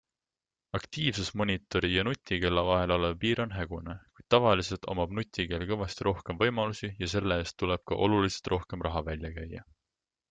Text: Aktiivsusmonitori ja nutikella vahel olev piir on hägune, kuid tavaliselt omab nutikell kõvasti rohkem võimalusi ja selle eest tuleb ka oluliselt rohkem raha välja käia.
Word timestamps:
Aktiivsusmonitori 0.77 1.91
ja 1.95 2.05
nutikella 2.07 2.63
vahel 2.69 2.93
olev 2.95 3.13
piir 3.25 3.41
on 3.45 3.53
hägune, 3.57 3.95
kuid 4.19 4.27
tavaliselt 4.37 4.89
omab 4.95 5.13
nutikell 5.19 5.67
kõvasti 5.73 6.09
rohkem 6.11 6.41
võimalusi 6.43 6.91
ja 7.05 7.11
selle 7.15 7.41
eest 7.45 7.59
tuleb 7.65 7.85
ka 7.93 8.01
oluliselt 8.07 8.53
rohkem 8.57 8.89
raha 8.89 9.09
välja 9.13 9.33
käia. 9.39 9.67